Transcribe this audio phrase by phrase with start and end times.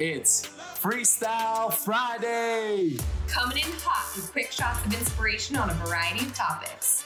[0.00, 0.46] It's
[0.80, 2.96] Freestyle Friday.
[3.26, 7.04] Coming in hot with quick shots of inspiration on a variety of topics.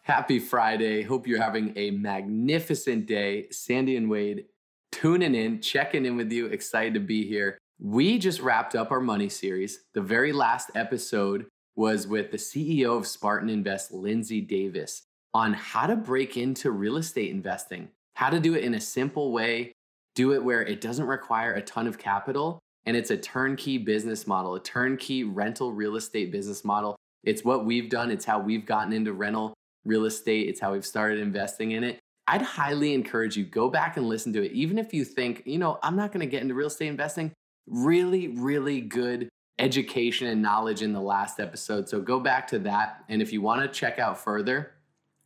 [0.00, 1.02] Happy Friday.
[1.02, 3.48] Hope you're having a magnificent day.
[3.50, 4.46] Sandy and Wade
[4.92, 6.46] tuning in, checking in with you.
[6.46, 7.58] Excited to be here.
[7.78, 9.80] We just wrapped up our money series.
[9.92, 15.02] The very last episode was with the CEO of Spartan Invest, Lindsay Davis,
[15.34, 19.30] on how to break into real estate investing, how to do it in a simple
[19.30, 19.72] way,
[20.14, 22.58] do it where it doesn't require a ton of capital.
[22.86, 26.96] And it's a turnkey business model, a turnkey rental real estate business model.
[27.24, 29.52] It's what we've done, it's how we've gotten into rental
[29.84, 31.98] real estate, it's how we've started investing in it.
[32.26, 35.58] I'd highly encourage you go back and listen to it even if you think, you
[35.58, 37.32] know, I'm not going to get into real estate investing.
[37.66, 39.28] Really, really good
[39.58, 41.88] education and knowledge in the last episode.
[41.88, 43.04] So go back to that.
[43.10, 44.72] And if you want to check out further,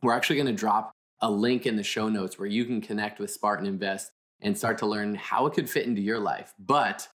[0.03, 3.19] we're actually going to drop a link in the show notes where you can connect
[3.19, 6.53] with Spartan Invest and start to learn how it could fit into your life.
[6.57, 7.07] But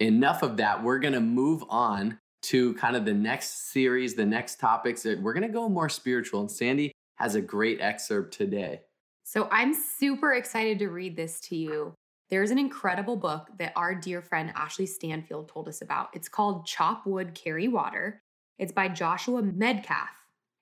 [0.00, 0.82] enough of that.
[0.82, 5.04] We're going to move on to kind of the next series, the next topics.
[5.04, 6.40] We're going to go more spiritual.
[6.40, 8.82] And Sandy has a great excerpt today.
[9.22, 11.94] So I'm super excited to read this to you.
[12.28, 16.08] There's an incredible book that our dear friend Ashley Stanfield told us about.
[16.12, 18.20] It's called Chop Wood, Carry Water.
[18.58, 20.08] It's by Joshua Medcalf.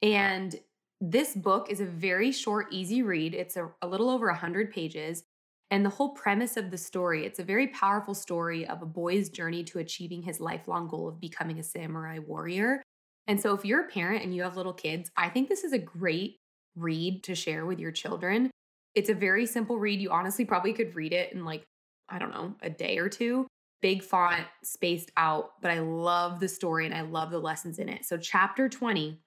[0.03, 0.55] And
[1.03, 3.35] this book is a very short, easy read.
[3.35, 5.25] It's a, a little over 100 pages.
[5.71, 9.29] And the whole premise of the story, it's a very powerful story of a boy's
[9.29, 12.83] journey to achieving his lifelong goal of becoming a samurai warrior.
[13.27, 15.73] And so, if you're a parent and you have little kids, I think this is
[15.73, 16.37] a great
[16.77, 18.51] read to share with your children
[18.95, 20.01] it's a very simple read.
[20.01, 21.65] You honestly probably could read it in like,
[22.09, 23.47] I don't know, a day or two.
[23.81, 27.89] Big font, spaced out, but I love the story and I love the lessons in
[27.89, 28.05] it.
[28.05, 29.19] So, chapter 20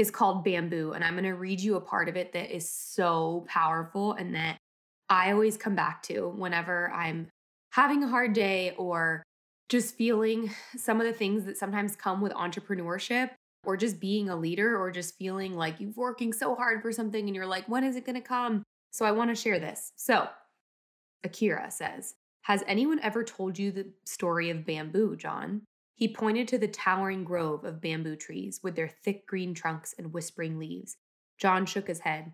[0.00, 2.70] is called Bamboo, and I'm going to read you a part of it that is
[2.70, 4.56] so powerful and that
[5.10, 7.28] I always come back to whenever I'm
[7.72, 9.22] having a hard day or
[9.68, 13.32] just feeling some of the things that sometimes come with entrepreneurship
[13.66, 17.26] or just being a leader or just feeling like you're working so hard for something
[17.26, 18.62] and you're like, when is it going to come?
[18.92, 19.92] So I want to share this.
[19.96, 20.26] So
[21.24, 25.60] Akira says, Has anyone ever told you the story of bamboo, John?
[26.00, 30.14] He pointed to the towering grove of bamboo trees with their thick green trunks and
[30.14, 30.96] whispering leaves.
[31.36, 32.32] John shook his head.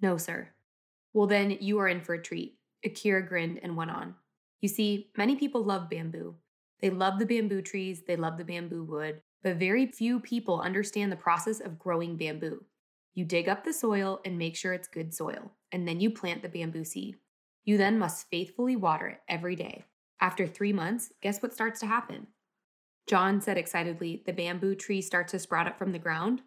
[0.00, 0.48] No, sir.
[1.12, 2.56] Well, then you are in for a treat.
[2.82, 4.14] Akira grinned and went on.
[4.62, 6.36] You see, many people love bamboo.
[6.80, 11.12] They love the bamboo trees, they love the bamboo wood, but very few people understand
[11.12, 12.64] the process of growing bamboo.
[13.12, 16.40] You dig up the soil and make sure it's good soil, and then you plant
[16.40, 17.16] the bamboo seed.
[17.66, 19.84] You then must faithfully water it every day.
[20.22, 22.28] After three months, guess what starts to happen?
[23.08, 26.42] John said excitedly, The bamboo tree starts to sprout up from the ground?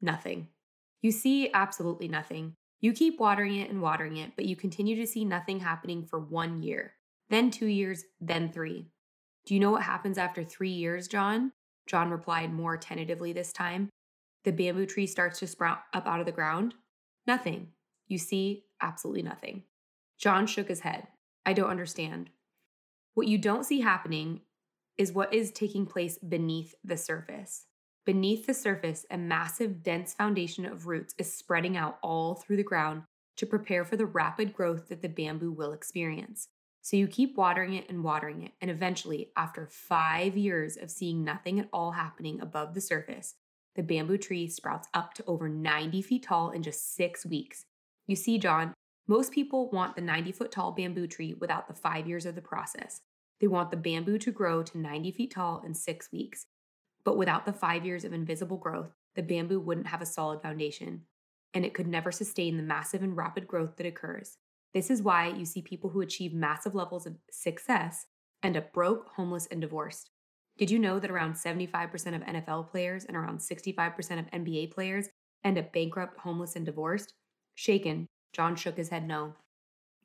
[0.00, 0.48] Nothing.
[1.02, 2.54] You see absolutely nothing.
[2.80, 6.20] You keep watering it and watering it, but you continue to see nothing happening for
[6.20, 6.94] one year,
[7.30, 8.86] then two years, then three.
[9.46, 11.52] Do you know what happens after three years, John?
[11.86, 13.90] John replied more tentatively this time
[14.46, 16.74] the bamboo tree starts to sprout up out of the ground?
[17.26, 17.70] Nothing.
[18.06, 19.64] You see absolutely nothing.
[20.18, 21.08] John shook his head.
[21.44, 22.30] I don't understand.
[23.14, 24.42] What you don't see happening
[24.98, 27.66] is what is taking place beneath the surface.
[28.04, 32.62] Beneath the surface, a massive, dense foundation of roots is spreading out all through the
[32.62, 33.02] ground
[33.36, 36.48] to prepare for the rapid growth that the bamboo will experience.
[36.82, 41.24] So you keep watering it and watering it, and eventually, after five years of seeing
[41.24, 43.34] nothing at all happening above the surface,
[43.74, 47.64] the bamboo tree sprouts up to over 90 feet tall in just six weeks.
[48.06, 48.72] You see, John,
[49.08, 52.40] most people want the 90 foot tall bamboo tree without the five years of the
[52.40, 53.00] process.
[53.40, 56.46] They want the bamboo to grow to 90 feet tall in six weeks.
[57.04, 61.02] But without the five years of invisible growth, the bamboo wouldn't have a solid foundation,
[61.54, 64.38] and it could never sustain the massive and rapid growth that occurs.
[64.74, 68.06] This is why you see people who achieve massive levels of success
[68.42, 70.10] end up broke, homeless, and divorced.
[70.58, 75.08] Did you know that around 75% of NFL players and around 65% of NBA players
[75.44, 77.14] end up bankrupt, homeless, and divorced?
[77.54, 79.34] Shaken, John shook his head no.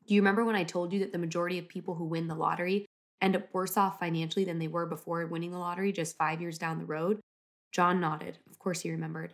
[0.08, 2.36] Do you remember when I told you that the majority of people who win the
[2.36, 2.86] lottery
[3.22, 6.58] end up worse off financially than they were before winning the lottery just five years
[6.58, 7.20] down the road?
[7.72, 8.40] John nodded.
[8.50, 9.34] Of course, he remembered.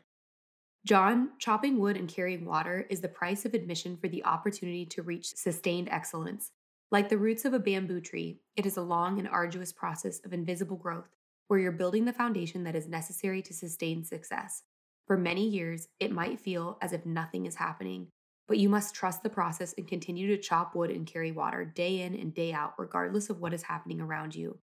[0.85, 5.01] John, chopping wood and carrying water is the price of admission for the opportunity to
[5.01, 6.51] reach sustained excellence.
[6.91, 10.31] Like the roots of a bamboo tree, it is a long and arduous process of
[10.31, 11.09] invisible growth
[11.47, 14.63] where you're building the foundation that is necessary to sustain success.
[15.05, 18.07] For many years, it might feel as if nothing is happening,
[18.47, 22.01] but you must trust the process and continue to chop wood and carry water day
[22.01, 24.59] in and day out, regardless of what is happening around you.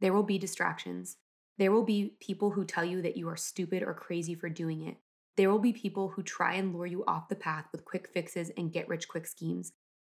[0.00, 1.16] There will be distractions.
[1.56, 4.82] There will be people who tell you that you are stupid or crazy for doing
[4.82, 4.96] it.
[5.36, 8.50] There will be people who try and lure you off the path with quick fixes
[8.56, 9.72] and get rich quick schemes.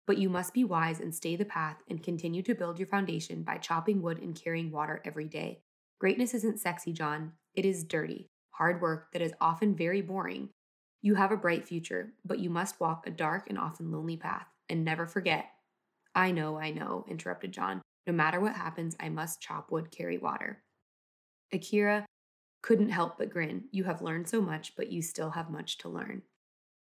[0.08, 3.42] but you must be wise and stay the path and continue to build your foundation
[3.42, 5.60] by chopping wood and carrying water every day.
[6.00, 7.32] Greatness isn't sexy, John.
[7.54, 10.48] It is dirty, hard work that is often very boring.
[11.00, 14.46] You have a bright future, but you must walk a dark and often lonely path.
[14.68, 15.46] And never forget.
[16.14, 17.80] I know, I know, interrupted John.
[18.06, 20.62] No matter what happens, I must chop wood, carry water.
[21.52, 22.04] Akira
[22.62, 23.64] couldn't help but grin.
[23.70, 26.22] You have learned so much, but you still have much to learn.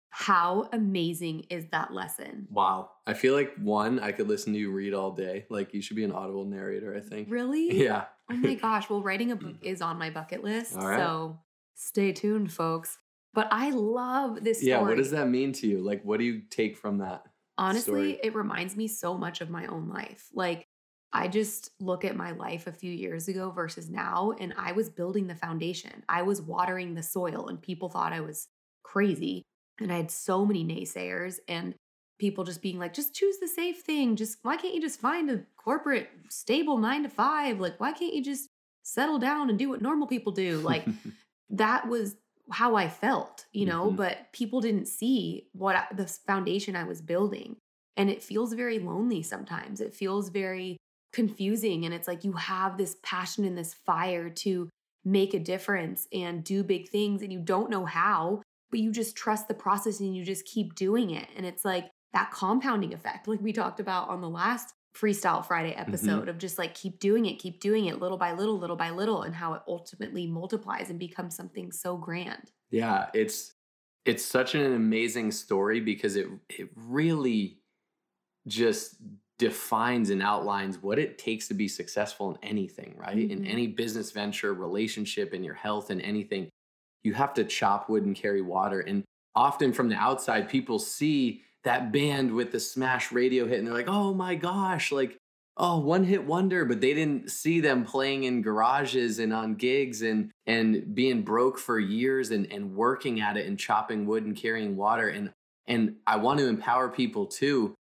[0.10, 2.48] How amazing is that lesson?
[2.52, 2.92] Wow.
[3.08, 5.46] I feel like one, I could listen to you read all day.
[5.50, 7.30] Like you should be an audible narrator, I think.
[7.32, 7.72] Really?
[7.84, 8.06] Yeah.
[8.30, 8.90] oh my gosh.
[8.90, 10.74] Well, writing a book is on my bucket list.
[10.74, 11.40] So
[11.74, 13.00] stay tuned, folks.
[13.34, 14.70] But I love this story.
[14.70, 15.80] Yeah, what does that mean to you?
[15.80, 17.26] Like, what do you take from that?
[17.58, 18.20] Honestly, story?
[18.24, 20.28] it reminds me so much of my own life.
[20.34, 20.68] Like,
[21.12, 24.90] I just look at my life a few years ago versus now, and I was
[24.90, 26.04] building the foundation.
[26.10, 28.48] I was watering the soil, and people thought I was
[28.84, 29.44] crazy.
[29.80, 31.74] And I had so many naysayers and
[32.20, 34.16] people just being like, just choose the safe thing.
[34.16, 37.60] Just why can't you just find a corporate stable nine to five?
[37.60, 38.50] Like, why can't you just
[38.84, 40.60] settle down and do what normal people do?
[40.60, 40.86] Like,
[41.50, 42.16] that was
[42.54, 43.98] how I felt, you know, Mhm.
[43.98, 47.58] but people didn't see what I, the foundation I was building.
[47.98, 49.82] And it feels very lonely sometimes.
[49.82, 50.78] It feels very
[51.12, 51.86] confusing.
[51.86, 54.70] And it's like you have this passion and this fire to
[55.06, 58.42] make a difference and do big things, and you don't know how,
[58.72, 61.28] but you just trust the process and you just keep doing it.
[61.36, 65.74] And it's like that compounding effect, like we talked about on the last Freestyle Friday
[65.74, 68.92] episode of just like keep doing it, keep doing it little by little, little by
[68.92, 72.52] little, and how it ultimately multiplies and becomes something so grand.
[72.72, 73.54] Yeah, it's
[74.06, 77.62] it's such an amazing story because it it really
[78.48, 78.98] just
[79.40, 83.20] defines and outlines what it takes to be successful in anything, right?
[83.20, 83.46] In Mhm.
[83.46, 86.50] any business venture, relationship, in your health, and anything,
[87.04, 88.82] you have to chop wood and carry water.
[88.82, 89.04] And
[89.36, 93.74] often from the outside, people see that band with the smash radio hit and they're
[93.74, 95.18] like, oh my gosh, like,
[95.58, 96.66] oh, one hit wonder.
[96.66, 101.58] But they didn't see them playing in garages and on gigs and and being broke
[101.58, 105.10] for years and, and working at it and chopping wood and carrying water.
[105.10, 105.32] And
[105.68, 107.76] and I want to empower people too.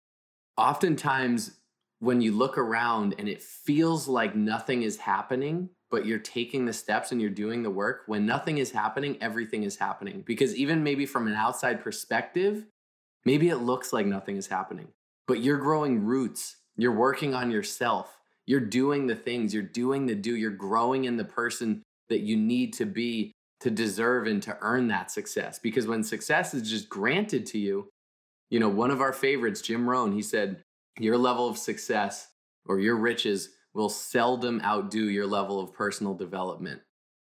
[0.57, 1.59] Oftentimes
[1.99, 6.73] when you look around and it feels like nothing is happening, but you're taking the
[6.73, 10.21] steps and you're doing the work, when nothing is happening, everything is happening.
[10.25, 12.65] Because even maybe from an outside perspective,
[13.25, 14.87] maybe it looks like nothing is happening,
[15.27, 16.57] but you're growing roots.
[16.75, 18.17] You're working on yourself.
[18.45, 22.35] You're doing the things, you're doing the do, you're growing in the person that you
[22.35, 23.31] need to be
[23.61, 25.59] to deserve and to earn that success.
[25.59, 27.87] Because when success is just granted to you,
[28.49, 30.61] you know, one of our favorites, Jim Rohn, he said,
[30.99, 32.27] your level of success
[32.65, 36.81] or your riches will seldom outdo your level of personal development.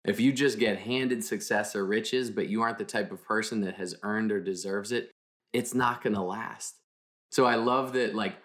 [0.04, 3.62] If you just get handed success or riches, but you aren't the type of person
[3.62, 5.10] that has earned or deserves it,
[5.52, 6.76] it's not going to last.
[7.30, 8.36] So I love that, like,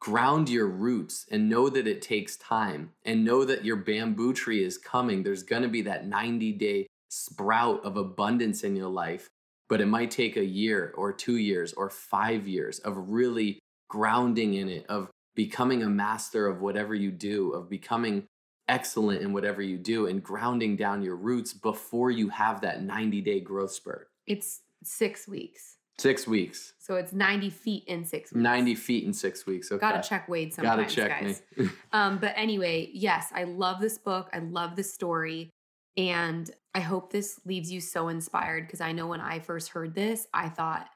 [0.00, 4.62] ground your roots and know that it takes time and know that your bamboo tree
[4.62, 5.22] is coming.
[5.22, 9.28] There's going to be that 90 day sprout of abundance in your life,
[9.68, 13.58] but it might take a year or two years or five years of really
[13.88, 18.24] grounding in it, of becoming a master of whatever you do, of becoming
[18.68, 23.20] excellent in whatever you do, and grounding down your roots before you have that 90
[23.22, 24.08] day growth spurt.
[24.26, 25.75] It's six weeks.
[25.98, 28.42] Six weeks, So it's 90 feet in six weeks.
[28.42, 29.72] 90 feet in six weeks.
[29.72, 29.80] Okay.
[29.80, 31.42] Gotta check Wade sometimes, Gotta check guys.
[31.56, 31.68] me.
[31.92, 34.28] Um, but anyway, yes, I love this book.
[34.34, 35.48] I love this story.
[35.96, 39.94] And I hope this leaves you so inspired because I know when I first heard
[39.94, 40.86] this, I thought,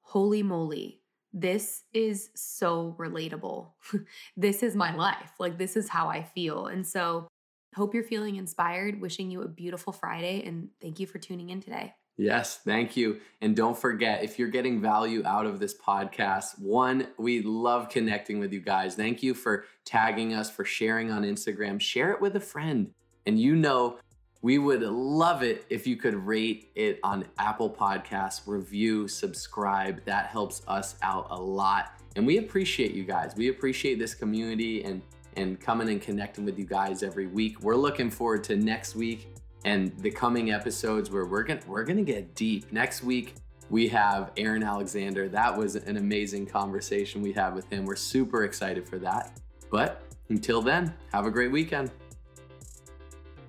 [0.00, 1.02] holy moly,
[1.34, 3.68] this is so relatable.
[4.36, 5.32] this is my life.
[5.38, 6.68] Like, this is how I feel.
[6.68, 7.28] And so,
[7.74, 9.00] hope you're feeling inspired.
[9.00, 10.42] Wishing you a beautiful Friday.
[10.46, 11.94] And thank you for tuning in today.
[12.18, 13.20] Yes, thank you.
[13.40, 18.38] And don't forget, if you're getting value out of this podcast, one, we love connecting
[18.38, 18.94] with you guys.
[18.94, 21.80] Thank you for tagging us, for sharing on Instagram.
[21.80, 22.90] Share it with a friend.
[23.26, 23.98] And you know,
[24.42, 30.04] we would love it if you could rate it on Apple Podcasts, review, subscribe.
[30.04, 31.92] That helps us out a lot.
[32.16, 33.34] And we appreciate you guys.
[33.36, 35.00] We appreciate this community and
[35.36, 37.60] and coming and connecting with you guys every week.
[37.62, 39.34] We're looking forward to next week
[39.64, 42.72] and the coming episodes where we're gonna we're gonna get deep.
[42.72, 43.34] Next week
[43.70, 45.28] we have Aaron Alexander.
[45.28, 47.84] That was an amazing conversation we had with him.
[47.84, 49.40] We're super excited for that.
[49.70, 51.90] But until then, have a great weekend.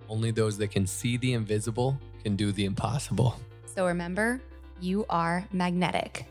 [0.08, 3.40] Only those that can see the invisible can do the impossible.
[3.66, 4.40] So remember,
[4.80, 6.26] you are magnetic.